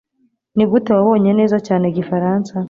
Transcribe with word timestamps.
Nigute 0.55 0.89
wabonye 0.97 1.31
neza 1.39 1.57
cyane 1.67 1.85
igifaransa? 1.87 2.53